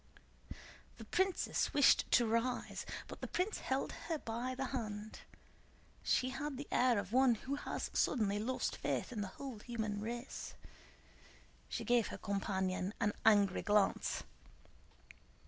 The 0.97 1.05
princess 1.05 1.75
wished 1.75 2.09
to 2.13 2.25
rise, 2.25 2.87
but 3.07 3.21
the 3.21 3.27
prince 3.27 3.59
held 3.59 3.91
her 4.09 4.17
by 4.17 4.55
the 4.55 4.69
hand. 4.73 5.19
She 6.01 6.29
had 6.31 6.57
the 6.57 6.67
air 6.71 6.97
of 6.97 7.13
one 7.13 7.35
who 7.35 7.53
has 7.53 7.91
suddenly 7.93 8.39
lost 8.39 8.77
faith 8.77 9.11
in 9.11 9.21
the 9.21 9.27
whole 9.37 9.59
human 9.59 10.01
race. 10.01 10.55
She 11.69 11.83
gave 11.83 12.07
her 12.07 12.17
companion 12.17 12.95
an 12.99 13.13
angry 13.27 13.61
glance. 13.61 14.23